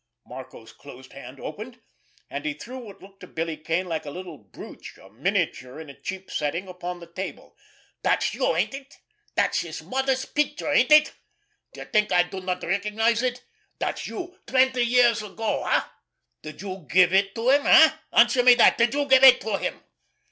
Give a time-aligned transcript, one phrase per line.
[0.25, 1.79] Marco's closed hand opened,
[2.27, 5.91] and he threw what looked to Billy Kane like a little brooch, a miniature in
[5.91, 7.55] a cheap setting, upon the table.
[8.01, 8.95] "That's you, ain't it?
[9.35, 11.13] That's his mother's picture, ain't it?
[11.73, 13.45] Do you think I do not recognize it?
[13.77, 15.81] That's you twenty years ago—eh?
[16.41, 17.91] Did you give it to him—eh?
[18.11, 19.83] Answer me that—did you give it to him?"